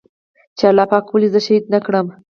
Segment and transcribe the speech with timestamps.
[0.57, 2.07] چې الله پاک ولې زه شهيد نه کړم.